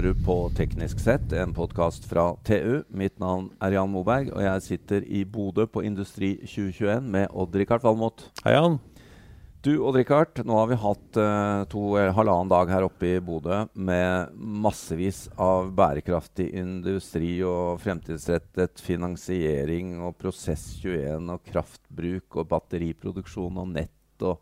[0.00, 2.86] hører på Teknisk sett, en podkast fra TU.
[2.96, 7.84] Mitt navn er Jan Moberg, og jeg sitter i Bodø på Industri 2021 med Odd-Rikard
[7.84, 8.22] Valmot.
[8.46, 8.78] Hei, Jan.
[9.60, 13.58] Du, Odd-Rikard, nå har vi hatt uh, to eller halvannen dag her oppe i Bodø
[13.76, 23.76] med massevis av bærekraftig industri og fremtidsrettet finansiering og Prosess21 og kraftbruk og batteriproduksjon og
[23.76, 24.24] nett.
[24.24, 24.40] og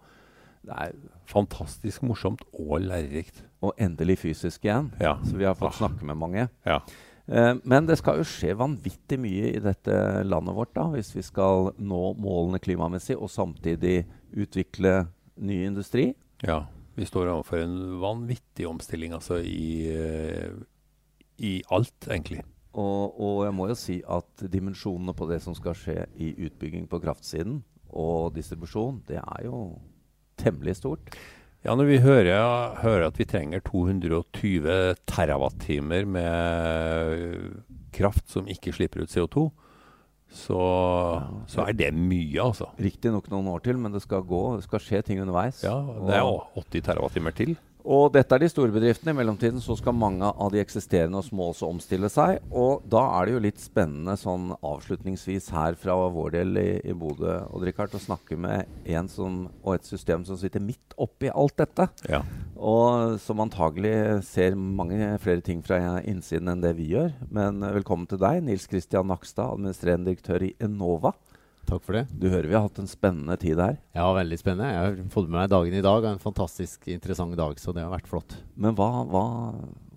[0.67, 0.97] det er
[1.29, 3.45] fantastisk morsomt og lærerikt.
[3.65, 4.93] Og endelig fysisk igjen.
[5.03, 5.17] Ja.
[5.27, 5.79] Så vi har fått ah.
[5.83, 6.49] snakke med mange.
[6.67, 6.81] Ja.
[7.29, 9.95] Eh, men det skal jo skje vanvittig mye i dette
[10.25, 14.03] landet vårt da, hvis vi skal nå målene klimamessig og samtidig
[14.33, 16.13] utvikle ny industri.
[16.47, 16.63] Ja.
[16.99, 20.57] Vi står overfor en vanvittig omstilling altså i, uh,
[21.39, 22.43] i alt, egentlig.
[22.79, 26.89] Og, og, jeg må jo si at dimensjonene på det som skal skje i utbygging
[26.91, 29.79] på kraftsiden og distribusjon, det er jo
[30.41, 31.17] temmelig stort.
[31.67, 34.75] Ja, når vi hører, hører at vi trenger 220
[35.11, 39.49] terawattimer med kraft som ikke slipper ut CO2,
[40.29, 42.69] så, ja, så, er det mye, altså.
[42.79, 45.63] Riktignok noen år til, men det skal gå, det skal skje ting underveis.
[45.65, 46.29] Ja, det er
[46.59, 47.57] 80 terawattimer til.
[47.87, 49.13] Og dette er de store bedriftene.
[49.15, 52.43] I mellomtiden så skal mange av de eksisterende og små også omstille seg.
[52.51, 56.97] Og da er det jo litt spennende sånn avslutningsvis her fra vår del i, i
[56.97, 61.57] Bodø Richard, å snakke med en som, og et system som sitter midt oppi alt
[61.61, 61.89] dette.
[62.11, 62.23] Ja.
[62.59, 67.15] Og som antagelig ser mange flere ting fra innsiden enn det vi gjør.
[67.31, 71.15] Men velkommen til deg, Nils Kristian Nakstad, administrerende direktør i Enova.
[71.69, 72.07] Takk for det.
[72.17, 73.75] Du hører vi har hatt en spennende tid her.
[73.97, 74.71] Ja, veldig spennende.
[74.73, 76.07] Jeg har fått med meg dagen i dag.
[76.09, 78.39] En fantastisk interessant dag, så det har vært flott.
[78.57, 79.25] Men hva, hva,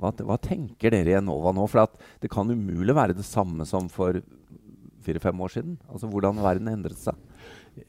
[0.01, 1.67] hva, hva tenker dere i Enova nå?
[1.71, 4.19] For det kan umulig være det samme som for
[5.05, 5.77] fire-fem år siden.
[5.87, 7.15] Altså Hvordan verden endret seg.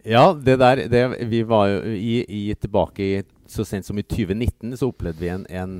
[0.07, 4.07] Ja, det der det, Vi var jo i, i, tilbake i, så sent som i
[4.07, 5.75] 2019 så opplevde vi en, en,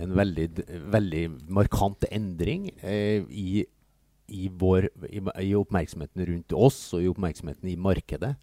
[0.00, 0.48] en veldig,
[0.88, 3.66] veldig markant endring eh, i
[4.32, 8.34] i, vår, i, i, oppmerksomheten rundt oss og i oppmerksomheten i markedet.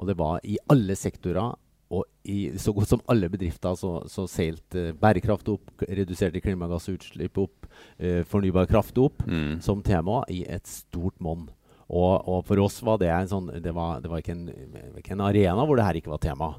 [0.00, 1.54] Og det var i alle sektorer
[1.94, 7.38] og i så godt som alle bedrifter så, så seilte uh, bærekraft opp, reduserte klimagassutslipp
[7.42, 7.68] opp,
[7.98, 9.60] eh, fornybar kraft opp mm.
[9.64, 11.46] som tema i et stort monn.
[11.84, 15.12] Og, og, for oss var det en sånn Det var, det var ikke, en, ikke,
[15.12, 16.54] en, arena hvor det her ikke var tema.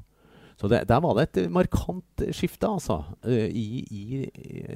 [0.65, 4.23] Så det, der var det et markant skifte altså, uh, i, i,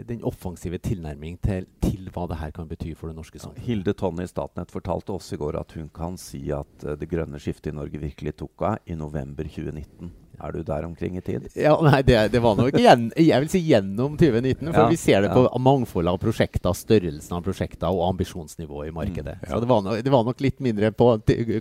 [0.05, 3.65] den offensive tilnærming til, til, hva det her kan bety for det norske samfunnet.
[3.65, 7.09] Hilde Tonne i Statnett fortalte oss i går at hun kan si at uh, det
[7.09, 10.13] grønne skiftet i Norge virkelig tok av i november 2019.
[10.39, 11.47] Er du der omkring i tid?
[11.59, 14.71] Ja, nei, det, det var nok igjen, jeg vil si gjennom 2019.
[14.71, 15.61] For ja, vi ser det på ja.
[15.65, 19.35] mangfoldet av prosjekter, størrelsen av prosjekter og ambisjonsnivået i markedet.
[19.39, 19.51] Mm, ja.
[19.51, 21.09] Så det var, nok, det var, nok, litt mindre på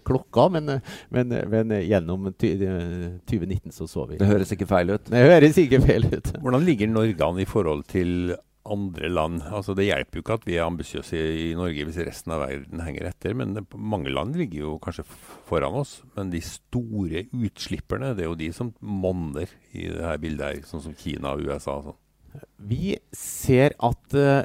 [0.07, 0.79] klokka, men,
[1.15, 5.09] men, men gjennom 2019 så så vi Det høres ikke feil ut?
[5.11, 6.35] Det høres ikke feil ut.
[6.39, 8.37] Hvordan ligger Norge an i forhold til
[8.71, 9.43] andre land.
[9.51, 12.83] Altså Det hjelper jo ikke at vi er ambisiøse i Norge hvis resten av verden
[12.85, 13.37] henger etter.
[13.39, 15.07] men det, Mange land ligger jo kanskje
[15.49, 16.03] foran oss.
[16.17, 20.69] Men de store utslipperne, det er jo de som monner i det her bildet her.
[20.69, 21.79] Sånn som Kina og USA.
[21.79, 21.99] og sånn.
[22.69, 24.45] Vi ser at uh,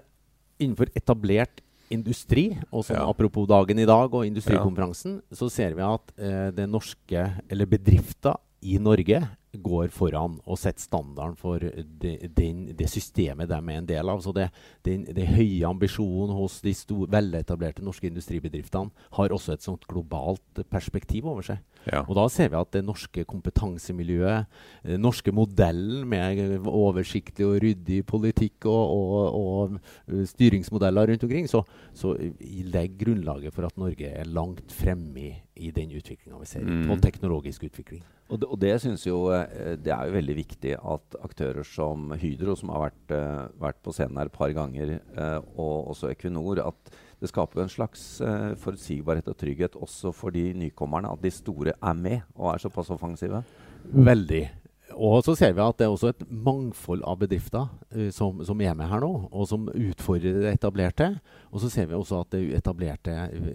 [0.61, 1.61] innenfor etablert
[1.94, 3.05] industri, og sånn ja.
[3.05, 5.38] apropos dagen i dag og industrikonferansen, ja.
[5.38, 9.22] så ser vi at uh, det norske, eller bedrifter i Norge
[9.53, 14.24] går foran og setter standarden for det, den, det systemet de er en del av.
[14.24, 14.50] Så det,
[14.88, 16.74] den, det høye ambisjonen hos de
[17.12, 21.62] veletablerte norske industribedriftene har også et sånt globalt perspektiv over seg.
[21.84, 22.03] Ja.
[22.08, 24.47] Og da ser vi at det norske kompetansemiljøet,
[24.88, 31.64] den norske modellen med oversiktlig og ryddig politikk og, og, og styringsmodeller rundt omkring, så,
[31.97, 32.16] så
[32.47, 36.66] legger grunnlaget for at Norge er langt fremme i, i den utviklinga vi ser.
[36.66, 36.88] Mm.
[36.88, 38.03] På teknologisk utvikling.
[38.31, 38.72] Og det, og det,
[39.06, 39.43] jo, eh,
[39.80, 43.94] det, er jo veldig viktig at aktører som Hydro, som har vært, uh, vært på
[43.96, 46.94] scenen her et par ganger, uh, og også Equinor, at
[47.24, 51.12] det skaper en slags uh, forutsigbarhet og trygghet også for de nykommerne.
[51.12, 53.44] At de store er med og er såpass offensive.
[53.84, 54.44] Veldig.
[54.93, 58.61] Og så ser vi at det er også et mangfold av bedrifter uh, som, som,
[58.61, 61.09] er med her nå, og som utfordrer det etablerte.
[61.51, 63.49] Og så ser vi også at det etablerte, uh,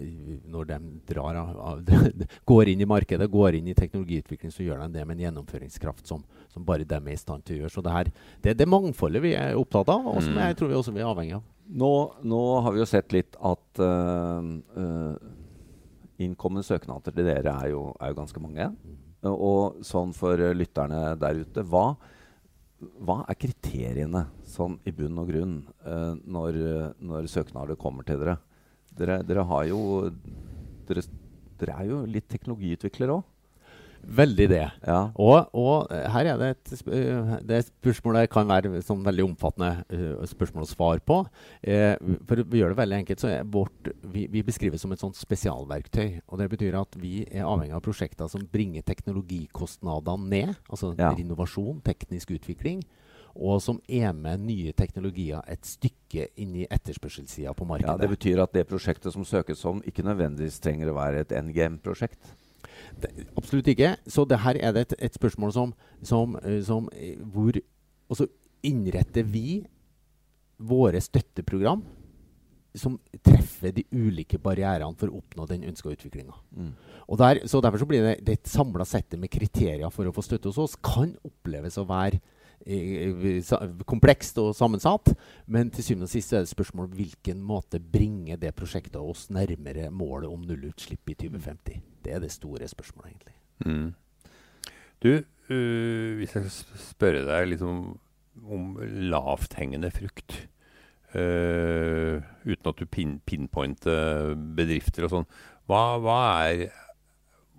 [0.51, 0.79] når de
[1.11, 1.83] drar av, av,
[2.51, 6.07] går inn i markedet, går inn i teknologiutvikling, så gjør de det med en gjennomføringskraft
[6.09, 7.75] som, som bare de er i stand til å gjøre.
[7.75, 8.13] Så det, her,
[8.43, 10.43] det er det mangfoldet vi er opptatt av, og som mm.
[10.47, 11.45] jeg tror vi også er avhengig av.
[11.69, 11.91] Nå,
[12.25, 15.13] nå, har vi jo sett litt at uh,
[16.19, 18.71] innkommende søknader til dere er jo, er jo ganske mange.
[18.73, 18.97] Mm.
[19.27, 21.89] Og sånn for lytterne der ute hva,
[23.03, 26.59] hva er kriteriene sånn i bunn og grunn uh, når,
[27.03, 28.37] når, søknader kommer til dere?
[28.95, 29.81] Dere, dere jo
[30.87, 31.03] dere,
[31.59, 33.27] dere er jo litt teknologiutviklere òg?
[34.03, 34.63] Veldig det.
[34.87, 34.99] Ja.
[35.19, 39.83] Og, og eh, her er det et, eh, det spørsmålet kan være sånn veldig omfattende
[39.91, 41.19] uh, spørsmål å svare på.
[41.61, 41.95] Eh,
[42.29, 45.17] for å gjøre det veldig enkelt, så er vårt Vi, vi beskrives som et sånt
[45.19, 46.21] spesialverktøy.
[46.27, 50.55] Og det betyr at vi er avhengig av prosjekter som bringer teknologikostnadene ned.
[50.69, 51.13] Altså Ja.
[51.17, 52.83] innovasjon, teknisk utvikling.
[53.35, 57.93] Og som er med nye teknologier et stykke inn i etterspørselssida på markedet.
[57.93, 57.97] ja.
[57.97, 62.33] Det betyr at det prosjektet som søkes om, ikke nødvendigvis trenger å være et NGM-prosjekt.
[62.97, 63.95] Det, absolutt ikke.
[64.07, 67.59] Så det her er det et, et spørsmål som, som, eh, som eh, hvor
[68.09, 68.25] Og så
[68.65, 69.61] innretter vi
[70.57, 71.83] våre støtteprogram
[72.77, 76.35] som treffer de ulike barrierene for å oppnå den ønska utviklinga.
[76.53, 76.73] Mm.
[77.19, 80.23] Der, så derfor så blir det, det et samla sett med kriterier for å få
[80.25, 82.19] støtte hos oss kan oppleves å være
[82.65, 85.15] eh, komplekst og sammensatt.
[85.49, 89.89] Men til syvende og sist er det spørsmål hvilken måte bringer det prosjektet oss nærmere
[89.89, 91.81] målet om nullutslipp i 2050.
[92.05, 93.35] Det er det store spørsmålet, egentlig.
[93.65, 93.89] Mm.
[95.03, 95.11] Du,
[95.51, 97.97] uh, hvis jeg skal spørre deg liksom
[98.49, 98.77] om
[99.11, 100.35] lavthengende frukt
[101.15, 105.27] uh, Uten at du pin pinpointer bedrifter og sånn.
[105.69, 106.69] Hva, hva er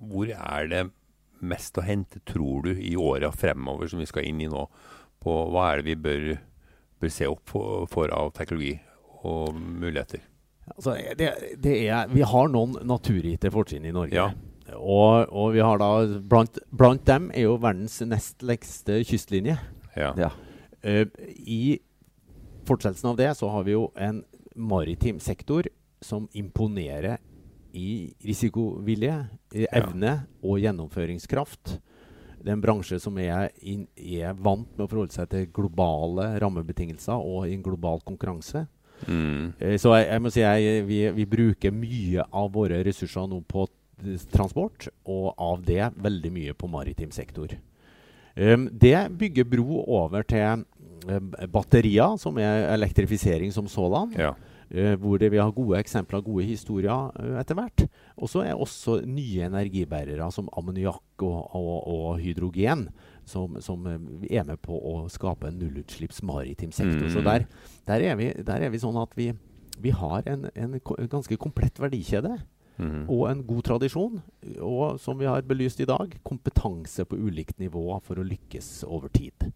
[0.00, 0.84] Hvor er det
[1.40, 4.66] mest å hente, tror du, i åra fremover som vi skal inn i nå?
[5.20, 6.26] På hva er det vi bør,
[7.00, 8.74] bør se opp for, for av teknologi
[9.24, 10.29] og muligheter?
[10.76, 11.30] Altså, det,
[11.60, 14.14] det er, vi har noen naturgitte fortrinn i Norge.
[14.16, 14.30] Ja.
[14.78, 15.90] Og, og vi har da
[16.30, 19.56] blant, blant dem er jo verdens nest lengste kystlinje.
[19.98, 20.12] Ja.
[20.18, 20.30] Ja.
[20.86, 21.06] Uh,
[21.42, 21.80] I
[22.68, 24.22] fortsettelsen av det så har vi jo en
[24.54, 25.66] maritim sektor
[26.00, 27.18] som imponerer
[27.76, 29.14] i risikovilje,
[29.54, 29.82] i Ja.
[29.82, 31.78] evne og gjennomføringskraft.
[32.40, 36.40] Det er en bransje som er, in, er vant med å forholde seg til globale
[36.40, 38.64] rammebetingelser og i en global konkurranse.
[39.06, 39.52] Mm.
[39.58, 43.42] Eh, Så jeg, jeg må si jeg, vi, vi bruker mye av våre ressurser nå
[43.48, 43.66] på
[44.32, 47.52] transport, og av det veldig mye på maritim sektor.
[48.36, 50.62] Um, det bygger bro over til
[51.10, 54.14] um, batterier, som er elektrifisering som sådan.
[54.16, 54.32] Ja.
[54.70, 57.84] Uh, hvor det, vi har gode eksempler, gode historier uh, etter hvert.
[58.16, 62.88] Og så er også nye energibærere som ammoniakk og, og, og hydrogen
[63.30, 63.98] som, som eh,
[64.40, 67.06] er med på å skape en nullutslipps maritim sektor.
[67.06, 67.12] Mm.
[67.14, 67.46] Så der,
[67.88, 69.30] der, er vi, der er vi sånn at vi,
[69.80, 72.40] vi har en, en ganske komplett verdikjede
[72.80, 73.04] Mm.
[73.12, 74.20] og en god tradisjon.
[74.64, 79.12] Og som vi har belyst i dag, kompetanse på ulikt nivå for å lykkes over
[79.12, 79.50] tid.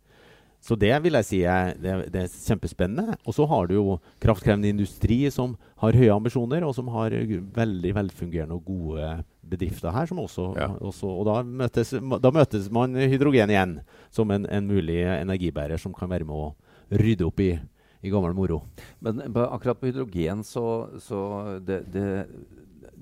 [0.65, 3.19] Så det vil jeg si er, det, det er kjempespennende.
[3.29, 7.13] Og så har du jo kraftkrevende industri som har høye ambisjoner, og som har
[7.59, 9.11] veldig velfungerende og gode
[9.45, 10.09] bedrifter her.
[10.09, 10.71] Som også, Ja.
[10.81, 11.93] også, og da møtes,
[12.25, 13.77] da møtes man hydrogen igjen
[14.15, 16.55] som en, en mulig energibærer som kan være med å
[16.97, 17.51] rydde opp i,
[18.05, 18.63] i gammel moro.
[19.05, 20.65] Men akkurat på hydrogen så,
[21.05, 21.21] så
[21.61, 22.09] det, det,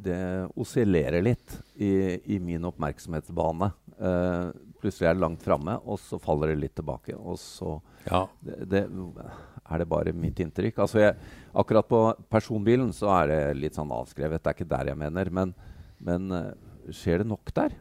[0.02, 0.18] det
[0.58, 3.70] oscillerer litt i, i min oppmerksomhetsbane.
[4.02, 4.50] Eh,
[4.82, 7.14] plutselig er det langt framme, og så faller det litt tilbake.
[7.16, 7.76] Og så
[8.08, 8.24] ja.
[8.42, 8.82] det, det,
[9.62, 10.82] er det bare mitt inntrykk.
[10.84, 12.02] Altså jeg, akkurat på
[12.32, 14.42] personbilen så er det litt sånn avskrevet.
[14.42, 15.32] Det er ikke der jeg mener.
[15.34, 15.56] Men,
[16.02, 16.52] men eh,
[16.92, 17.74] skjer det nok der?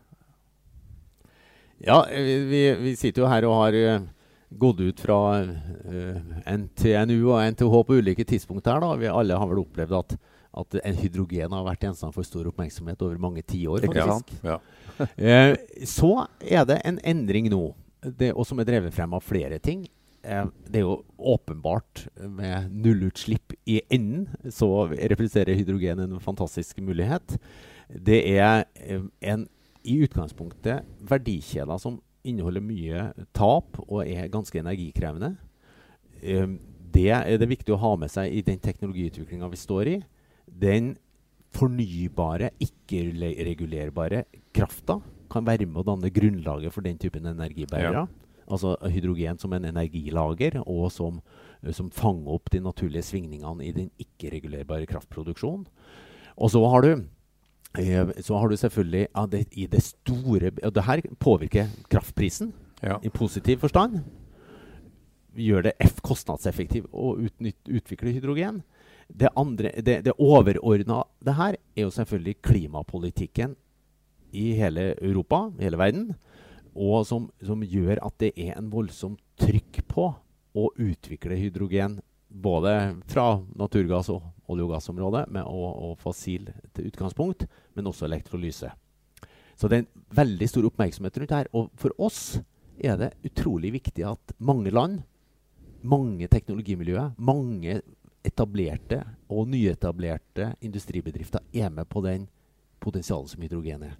[1.82, 4.04] Ja, vi, vi, sitter jo her og har eh,
[4.52, 8.82] gått ut fra uh, NTNU og NTH på ulike tidspunkt her.
[8.84, 8.92] da.
[9.00, 10.16] Vi alle har vel opplevd at,
[10.62, 13.88] at en hydrogen har vært gjenstand for stor oppmerksomhet over mange tiår.
[13.88, 14.12] Faktisk.
[14.12, 14.34] sant?
[14.46, 14.60] Ja.
[15.18, 15.56] Eh,
[15.88, 19.86] så er det en endring nå, det, og som er drevet frem av flere ting.
[20.24, 27.38] Eh, det er jo åpenbart med nullutslipp i enden, så representerer hydrogen en fantastisk mulighet.
[27.90, 29.48] Det er eh, en
[29.82, 35.34] i utgangspunktet verdikjeder som inneholder mye tap og er ganske energikrevende.
[36.22, 36.48] Eh,
[36.92, 39.98] det er det viktig å ha med seg i den teknologiutviklinga vi står i.
[40.46, 40.94] Den
[41.56, 45.00] fornybare, ikke-regulerbare krafta
[45.32, 48.06] kan være med å danne grunnlaget for den typen energibærere.
[48.52, 51.22] Altså hydrogen som en energilager, og som,
[51.72, 55.68] som fanger opp de naturlige svingningene i den ikke-regulerbare kraftproduksjonen.
[56.36, 56.92] Og så har du
[57.80, 62.54] eh, så har du selvfølgelig ja, det, i det store Og det her påvirker kraftprisen
[62.82, 62.98] Ja.
[63.04, 64.02] i positiv forstand.
[65.38, 68.64] Gjør det F kostnadseffektivt å utnytt, utvikle hydrogen.
[69.08, 73.56] Det, andre, det, det overordna det her er jo selvfølgelig klimapolitikken
[74.32, 76.12] i hele Europa, i hele verden.
[76.72, 80.08] Og som, som gjør at det er en voldsomt trykk på
[80.56, 82.00] å utvikle hydrogen.
[82.32, 82.74] Både
[83.12, 87.44] fra naturgass og olje- og gassområdet med, og, og fossil til utgangspunkt,
[87.76, 88.72] men også elektrolyse.
[89.60, 91.50] Så det er en veldig stor oppmerksomhet rundt her.
[91.56, 92.40] Og for oss
[92.82, 95.02] er det utrolig viktig at mange land,
[95.82, 97.82] mange teknologimiljøer, mange
[98.26, 99.02] etablerte
[99.34, 102.28] og nyetablerte industribedrifter er med på den
[102.82, 103.98] potensialet som hydrogen er.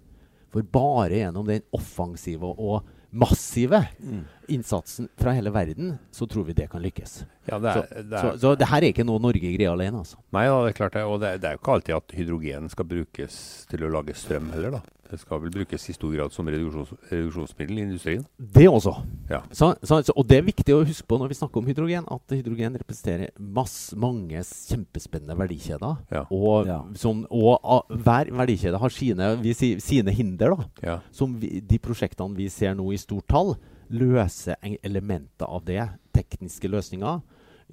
[0.52, 2.82] For bare gjennom den offensive og
[3.12, 4.22] massive Mm.
[4.48, 7.24] innsatsen fra hele verden, så tror vi det kan lykkes.
[7.48, 10.00] Ja, det Så, er, det er, så det her er ikke noe Norge greier alene,
[10.00, 10.16] altså.
[10.32, 11.02] nei, da, det er klart det.
[11.04, 14.50] Og det, det er jo ikke alltid at hydrogen skal brukes til å lage strøm
[14.54, 14.80] heller, da.
[15.12, 18.22] Det skal vel brukes i stor grad som reduksjons, reduksjonsmiddel i industrien.
[18.40, 18.94] Det også.
[19.28, 19.42] Ja.
[19.52, 22.06] Så, så, så, og det er viktig å huske på når vi snakker om hydrogen,
[22.08, 25.98] at hydrogen representerer masse, mange kjempespennende verdikjeder.
[26.14, 26.22] Ja.
[26.32, 26.78] Og, Ja.
[26.96, 30.56] som, og a, hver verdikjede har sine, vi sier, sine hinder.
[30.56, 30.66] da.
[30.82, 30.96] Ja.
[31.12, 33.52] Som vi, de prosjektene vi ser nå i stort tall,
[33.92, 35.82] løser elementer av det.
[36.16, 37.20] Tekniske løsninger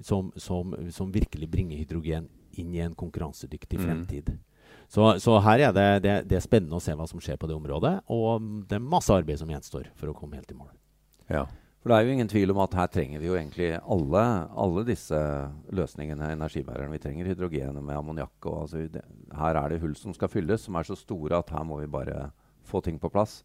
[0.04, 2.28] som, som, som virkelig bringer hydrogen
[2.60, 4.38] inn i en konkurransedyktig Mm.
[4.90, 7.46] Så, så her er det, det, det er spennende å se hva som skjer på
[7.50, 7.94] det området.
[8.10, 10.72] Og mm, det er masse arbeid som gjenstår for å komme helt i mål.
[11.30, 11.46] ja.
[11.80, 14.22] For det er jo ingen tvil om at her trenger vi jo egentlig alle,
[14.52, 15.16] alle disse
[15.72, 16.92] løsningene, energibærerne.
[16.92, 18.36] Vi trenger hydrogen med ammoniakk.
[18.50, 19.00] og Altså, det,
[19.32, 21.88] her er det hull som skal fylles, som er så store at her må vi
[21.88, 22.26] bare
[22.68, 23.38] få ting på plass.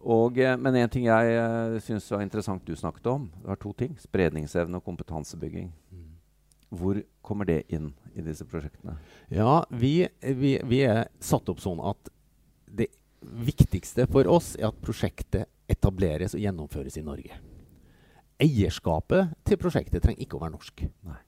[0.00, 3.60] Og, eh, men en ting jeg uh, syns var interessant du snakket om, det var
[3.60, 3.98] to ting.
[4.00, 5.68] Spredningsevne og kompetansebygging.
[6.70, 8.96] Hvor kommer det inn i disse prosjektene?
[9.34, 12.10] Ja, vi, vi, vi er satt opp sånn at
[12.70, 12.88] det
[13.20, 17.40] viktigste for oss er at prosjektet etableres og gjennomføres i Norge.
[18.40, 20.86] Eierskapet til prosjektet trenger ikke å være norsk.
[21.06, 21.18] Nei.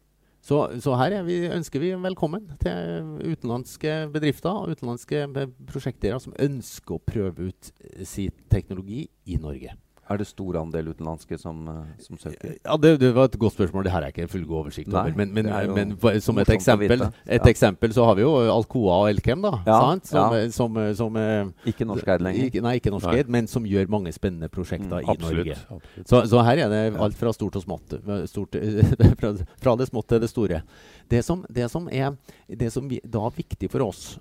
[0.42, 5.28] Så, så her er vi, ønsker vi velkommen til utenlandske bedrifter og utenlandske
[5.68, 7.70] prosjektere som ønsker å prøve ut
[8.02, 9.76] sin teknologi i Norge.
[10.10, 12.56] Er det stor andel utenlandske som, eh, som søker?
[12.66, 13.84] Ja, det, det var et godt spørsmål.
[13.86, 15.14] Det her er ikke en fullgod oversikt Nei, over.
[15.16, 17.48] Men, men, men som et eksempel, et Ja.
[17.48, 19.52] eksempel så har vi jo Alcoa og Elkem, da.
[19.64, 20.10] Ja, sant?
[20.10, 20.50] Som, ja.
[20.50, 22.48] som, som, eh, Ikke norskeid lenger?
[22.50, 25.46] Ikke, nei, ikke norskeid, men som gjør mange spennende prosjekter Mm, i Absolutt.
[25.46, 25.56] Norge.
[25.78, 26.08] absolutt.
[26.10, 27.94] Så, så her er det alt fra stort og smått.
[28.02, 28.58] eh, Stort,
[29.22, 29.32] fra,
[29.62, 30.62] fra det smått til det store.
[31.08, 32.16] Det som, det som er
[32.50, 34.18] det som vi, da er viktig for oss,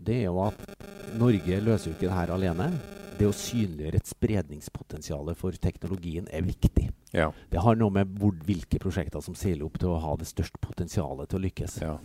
[0.00, 0.54] det er jo at
[1.18, 2.70] Norge løser jo ikke det her alene.
[3.16, 6.90] Det å synliggjøre et spredningspotensial for teknologien er viktig.
[7.16, 7.30] Ja.
[7.48, 10.60] Det har noe med hvor, hvilke prosjekter som seiler opp til å ha det største
[10.60, 11.80] potensialet til å lykkes.
[11.84, 11.96] ja.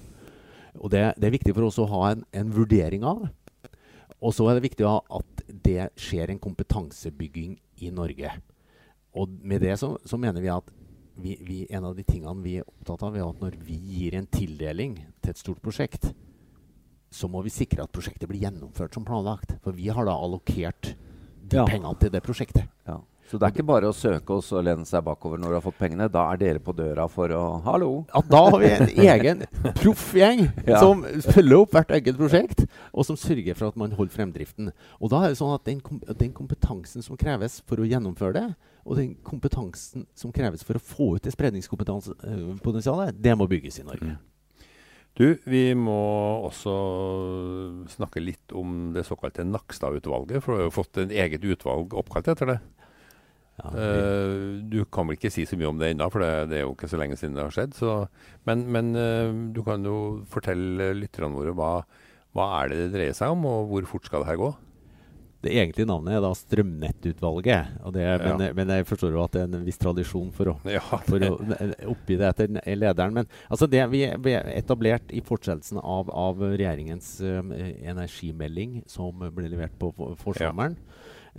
[0.80, 3.32] Og det, det er viktig for oss å ha en, en vurdering av det.
[4.22, 8.32] Og så er det viktig å ha at det skjer en kompetansebygging i Norge.
[9.18, 10.70] Og med det så, så mener vi at
[11.22, 14.16] vi, vi, en av de tingene vi er opptatt av, er at når vi gir
[14.16, 16.14] en tildeling til et stort prosjekt,
[17.12, 19.58] så må vi sikre at prosjektet blir gjennomført som planlagt.
[19.64, 20.94] For vi har da allokert
[21.44, 21.66] de Ja.
[21.68, 22.68] pengene til det prosjektet.
[22.88, 23.02] Ja.
[23.30, 25.62] Så det er ikke bare å søke oss og lene seg bakover når du har
[25.64, 26.10] fått pengene.
[26.12, 28.06] Da er dere på døra for å Hallo!
[28.14, 29.46] Ja, da har vi en egen
[29.80, 30.80] proffgjeng Ja.
[30.80, 34.72] som følger opp hvert eget prosjekt, og som sørger for at man holder fremdriften.
[35.00, 38.34] Og da er det sånn at den, kom den kompetansen som kreves for å gjennomføre
[38.34, 43.80] det, og den kompetansen som kreves for å få ut det spredningskompetansepotensialet, det må bygges
[43.80, 44.18] i Norge.
[45.20, 45.98] Du, vi må
[46.48, 46.74] også
[47.92, 50.40] snakke litt om det såkalte Nakstad-utvalget.
[50.44, 52.60] For du har jo fått en eget utvalg oppkalt etter det.
[53.62, 56.50] Ja, vi- Eh, du kan vel ikke si så mye om det ennå, for det,
[56.50, 57.74] det er jo ikke så lenge siden det har skjedd.
[57.76, 58.08] Så,
[58.48, 61.84] men men eh, du kan jo fortelle lytterne våre hva,
[62.34, 64.56] hva er det det dreier seg om, og hvor fort skal det her gå?
[65.42, 67.78] Det egentlige navnet er da Strømnettutvalget.
[67.86, 68.52] Og det, men, Ja.
[68.58, 71.32] men jeg forstår jo at det er en viss tradisjon for å Ja, for å
[71.90, 73.16] oppgi det etter lederen.
[73.18, 79.50] Men altså det vi er etablert i fortsettelsen av, av regjeringens uh, energimelding, som ble
[79.50, 80.78] levert på forsommeren, forsommeren,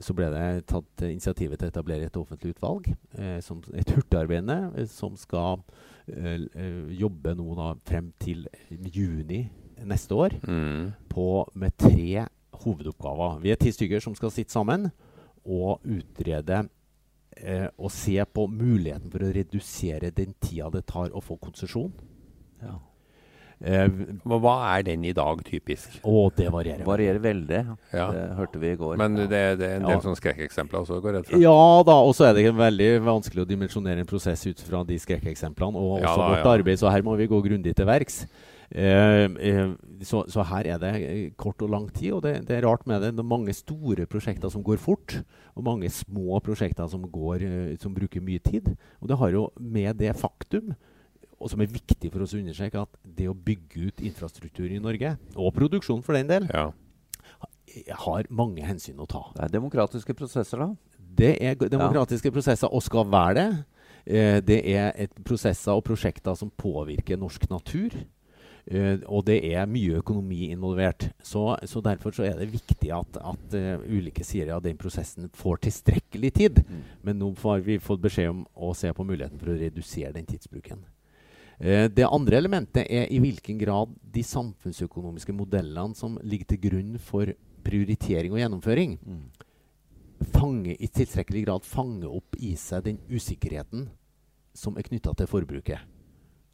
[0.01, 4.73] så ble det tatt initiativet til å etablere et offentlig utvalg, eh, som, et hurtigarbeidende,
[4.81, 5.61] eh, som skal
[6.09, 9.45] eh, eh, jobbe nå da frem til juni
[9.85, 11.09] neste år mm.
[11.13, 11.27] på,
[11.59, 12.27] med tre
[12.65, 13.41] hovedoppgaver.
[13.43, 14.91] Vi er ti stykker som skal sitte sammen
[15.43, 16.63] og utrede
[17.43, 21.93] eh, og se på muligheten for å redusere den tida det tar å få konsesjon.
[22.63, 22.77] Ja.
[23.63, 23.87] Eh,
[24.27, 26.01] Hva, hva er den i dag, typisk?
[26.03, 26.83] Å, det varierer.
[26.87, 27.61] Varierer veldig.
[27.95, 28.07] Ja.
[28.11, 28.97] Det hørte vi i går.
[28.99, 29.29] Men det,
[29.61, 30.01] det er en del Ja.
[30.03, 31.43] sånne skrekkeksempler også, går jeg redd for.
[31.45, 34.99] Ja da, og så er det veldig vanskelig å dimensjonere en prosess ut fra de
[34.99, 36.57] skrekkeksemplene, og Ja da, vårt ja.
[36.59, 38.25] arbeid, så her må vi gå grundig til verks.
[38.73, 42.57] Eh, eh, så, så her er det eh, kort og lang tid, og det, det
[42.57, 43.11] er rart med det.
[43.19, 45.19] Det er mange store prosjekter som går fort,
[45.53, 47.45] og mange små prosjekter som, går,
[47.83, 48.73] som bruker mye tid.
[49.03, 50.73] Og det har jo med det faktum,
[51.43, 54.81] og som er viktig for oss å understreke, at det å bygge ut infrastruktur i
[54.81, 56.71] Norge, og produksjon for den del, Ja.
[58.07, 59.27] har mange hensyn å ta.
[59.37, 60.73] Det er demokratiske prosesser, da.
[61.13, 63.49] Det er demokratiske demokratiske prosesser, og skal være det.
[64.07, 67.91] Eh, det er et prosesser og prosjekter som påvirker norsk natur.
[68.71, 71.09] Eh, og det er mye økonomi involvert.
[71.23, 75.31] Så, så Derfor så er det viktig at, at eh, ulike sider av den prosessen
[75.35, 76.63] får tilstrekkelig tid.
[76.69, 76.83] Mm.
[77.03, 80.29] Men nå har vi fått beskjed om å se på muligheten for å redusere den
[80.31, 80.85] tidsbruken.
[81.59, 86.99] Eh, det andre elementet er i hvilken grad de samfunnsøkonomiske modellene som ligger til grunn
[87.03, 89.23] for prioritering og gjennomføring Mm.
[90.33, 93.89] fange, i tilstrekkelig grad fanger opp i seg den usikkerheten
[94.55, 95.81] som er knytta til forbruket.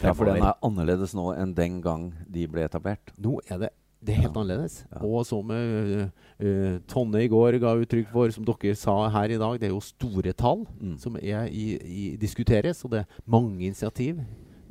[0.03, 3.11] Ja, for den er annerledes nå enn den gang de ble etablert.
[3.19, 3.71] Nå er det,
[4.05, 4.41] det er helt Ja.
[4.41, 4.85] annerledes.
[4.93, 5.01] Ja.
[5.03, 6.05] Og som uh,
[6.39, 9.75] uh, Tonne i går ga uttrykk for, som dere sa her i dag, det er
[9.75, 10.97] jo store tall Mm.
[11.03, 12.85] som er i, i, diskuteres.
[12.85, 14.21] Og det er mange initiativ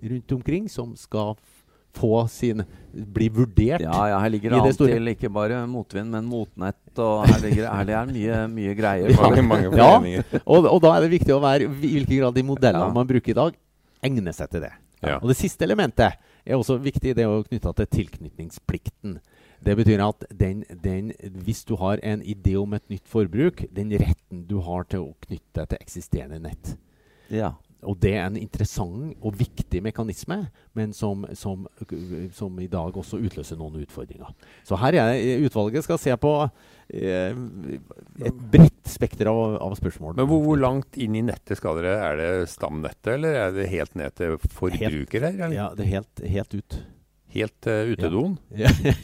[0.04, 1.36] rundt omkring som skal
[1.98, 2.62] få sin
[2.94, 3.82] bli vurdert.
[3.82, 6.78] Ja, ja, her ligger det det an til ikke bare motvind, men motnett.
[7.02, 9.10] Og her ligger her er mye, mye greier.
[9.76, 10.40] Ja.
[10.46, 12.94] Og, og da er det viktig å være i hvilken grad de modellene Ja.
[12.94, 13.58] man bruker i dag,
[14.06, 14.72] egner seg til det.
[15.04, 15.20] Ja.
[15.22, 17.16] Og det siste elementet er også viktig.
[17.18, 19.20] Det er knytta til tilknytningsplikten.
[19.66, 21.12] Det betyr at den, den,
[21.46, 25.16] hvis du har en idé om et nytt forbruk, den retten du har til å
[25.26, 26.76] knytte deg til eksisterende nett.
[27.34, 27.56] Ja.
[27.86, 30.40] Og det er en interessant og viktig mekanisme,
[30.74, 31.68] men som, som,
[32.34, 34.32] som i dag også utløser noen utfordringer.
[34.66, 36.34] Så her er utvalget skal se på
[36.90, 37.38] eh,
[38.26, 40.18] et bredt spekter av, av spørsmål.
[40.20, 41.96] Men hvor, hvor langt inn i nettet skal dere?
[42.10, 45.42] Er det stamnettet, eller er det helt ned til forbruker her?
[45.54, 46.80] Ja, det er helt, helt ut.
[47.38, 48.38] Helt uh, utedoen?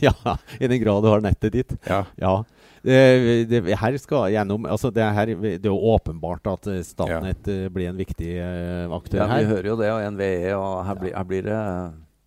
[0.04, 1.76] Ja, ja, i den grad du har nettet ditt.
[1.88, 2.06] Ja.
[2.16, 2.36] Ja.
[2.84, 2.96] Det,
[3.48, 7.70] det, her skal gjennom altså det, her, det er jo åpenbart at eh, Statnett ja.
[7.72, 11.14] blir en viktig aktør aktør ja, vi hører jo det, og NVE, og her, blir,
[11.16, 11.60] her blir det,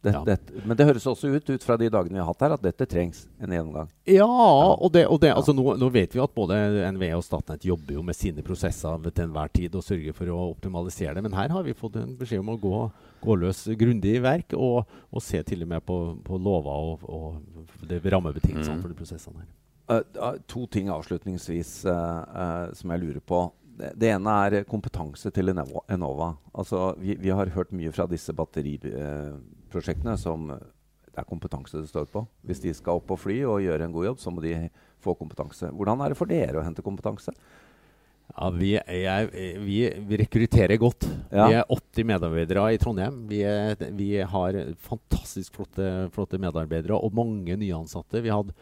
[0.07, 0.23] det, Ja.
[0.25, 2.63] det Men det høres også ut, ut fra de dagene vi har hatt her, at
[2.65, 3.91] dette trengs en gjennomgang.
[4.09, 6.59] Ja, og det, og det altså nå, nå vet vi at både
[6.95, 10.39] NVE og Statnett jobber jo med sine prosesser til enhver tid og sørger for å
[10.55, 11.27] optimalisere det.
[11.27, 12.81] Men her har vi fått en beskjed om å gå,
[13.27, 17.07] gå løs grundig i verk og, og se til og med på, på lover og,
[17.11, 18.83] og det rammebetingelsene Mm.
[18.83, 19.53] for de prosessene her.
[19.87, 23.45] Uh, to ting avslutningsvis uh, uh, som jeg lurer på.
[23.77, 25.53] Det, ene er kompetanse til.
[25.53, 26.31] Enova.
[26.57, 29.56] Altså, vi, vi har hørt mye fra disse batteriprosjektene
[30.21, 30.65] som eh,
[31.17, 32.27] det er kompetanse det står på.
[32.45, 34.69] Hvis de skal opp og fly og gjøre en god jobb, så må de
[35.01, 35.71] få kompetanse.
[35.73, 37.33] Hvordan er det for dere å hente kompetanse?
[38.37, 39.31] Ja, vi, er,
[39.63, 41.07] vi, vi rekrutterer godt.
[41.31, 41.47] Ja.
[41.47, 43.23] Vi er 80 medarbeidere i Trondheim.
[43.31, 48.21] Vi, er, vi har fantastisk flotte, flotte medarbeidere og mange nyansatte.
[48.21, 48.53] Vi hadde,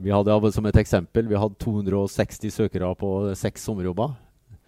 [0.00, 4.16] vi hadde som et eksempel vi hadde 260 søkere på seks sommerjobber.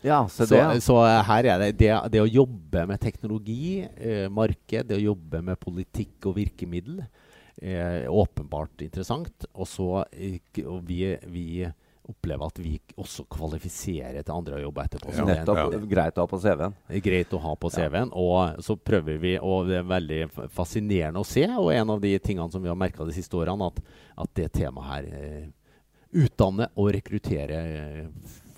[0.02, 0.58] Ja, Så, det.
[0.58, 0.70] ja.
[0.82, 0.96] så
[1.28, 5.60] her er det, det det å jobbe med teknologi, eh, marked, det å jobbe med
[5.62, 7.04] politikk og virkemiddel,
[7.62, 9.46] eh, åpenbart interessant.
[9.54, 11.46] Og så eh, og vi, vi
[12.02, 15.12] opplever at vi også kvalifiserer til andre jobber etterpå.
[15.14, 15.72] Så det er en- Nettopp.
[15.76, 15.86] ja.
[15.94, 16.74] Greit å ha på CV-en.
[17.06, 18.10] greit å ha på CV-en.
[18.12, 22.18] Og så prøver vi, og det er veldig fascinerende å se, og en av de
[22.18, 23.78] tingene som vi har merka de siste årene, at,
[24.18, 25.46] at det temaet her eh,
[26.26, 27.70] utdanner og rekrutterer
[28.02, 28.08] eh,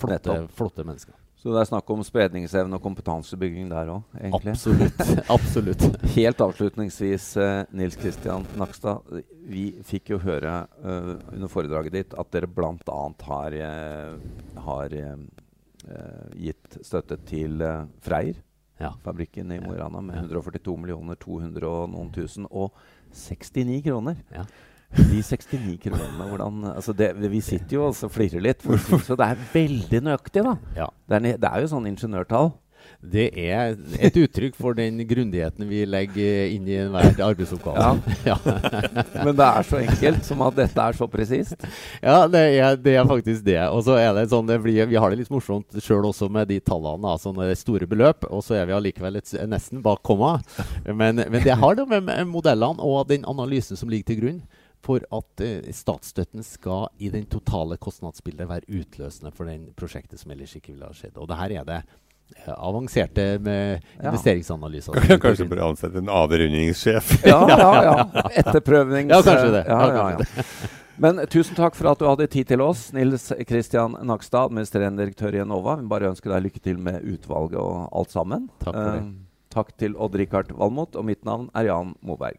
[0.00, 1.14] flotte, flotte mennesker.
[1.44, 4.54] Så det er snakk om spredningsevne og kompetansebygging der òg, egentlig.
[4.54, 5.02] Absolutt.
[5.34, 5.82] absolutt.
[6.14, 9.04] Helt avslutningsvis, eh, Nils Kristian Nakstad.
[9.44, 12.96] Vi fikk jo høre eh, under foredraget ditt at dere bl.a.
[13.28, 14.16] har, eh,
[14.64, 15.12] har eh,
[15.84, 18.40] eh, gitt støtte til eh, Freyr,
[18.80, 18.94] Ja.
[19.04, 20.22] fabrikken i Mo i Rana, med Ja.
[20.24, 22.72] 142 millioner 200 og noen tusen, og
[23.12, 24.16] 69 kroner.
[24.32, 24.48] Ja.
[24.94, 28.66] De 69 kronene, hvordan altså det, Vi sitter jo og flirer litt,
[29.06, 30.58] så det er veldig nøyaktig, da.
[30.76, 30.90] Ja.
[31.10, 32.52] Det er, det er jo sånn ingeniørtall.
[33.04, 38.00] Det er et uttrykk for den grundigheten vi legger inn i enhver arbeidsoppgave.
[38.24, 38.38] Ja.
[39.20, 41.66] Men det er så enkelt som at dette er så presist.
[42.00, 43.58] Ja, det er, det er faktisk det.
[43.68, 46.48] Og så er det sånn, det blir, Vi har det litt morsomt sjøl også med
[46.48, 47.04] de tallene.
[47.04, 50.38] da, sånne store beløp, Og så er vi allikevel et, nesten bak komma.
[50.86, 54.42] Men, men det har det med, med modellene og den analysen som ligger til grunn
[54.84, 60.34] for at eh, statsstøtten skal i den totale kostnadsbildet være utløsende for den prosjektet som
[60.34, 61.16] ellers ikke ville ha skjedd.
[61.16, 64.10] Og det her er det eh, avanserte med Ja.
[64.12, 65.00] investeringsanalyser.
[65.24, 67.14] Kanskje burde ansette en avrundingssjef.
[67.32, 67.96] Ja, ja, ja.
[68.44, 69.12] Etterprøvnings...
[69.14, 69.64] Ja, kanskje det.
[69.68, 70.72] Ja, Ja, ja, ja.
[71.02, 75.34] Men tusen takk for at du hadde tid til oss, Nils Kristian Nakstad, administrerende direktør
[75.34, 75.74] i Enova.
[75.80, 78.44] Vi bare ønsker deg lykke til med utvalget og alt sammen.
[78.62, 79.00] Takk for det.
[79.00, 79.08] Eh,
[79.56, 82.38] takk til Odd-Rikard Valmot, og mitt navn er Jan Moberg.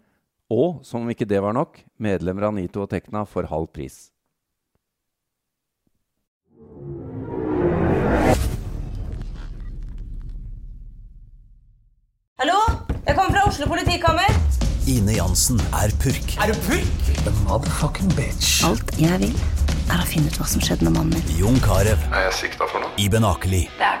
[0.51, 4.09] og som om ikke det var nok, medlemmer av Nito og Tekna for halv pris.
[12.41, 12.57] Hallo?
[13.07, 14.29] Jeg kommer fra Oslo politikammer.
[14.89, 16.33] Ine Jansen er purk.
[16.41, 17.09] Er du purk?
[17.25, 18.63] The motherfucking bitch.
[18.67, 19.35] Alt jeg vil,
[19.93, 21.35] er å finne ut hva som skjedde med mannen min.
[21.41, 22.93] Jon Carew, Er jeg sikta for noe?
[23.01, 24.00] Iben Akeli, Det er.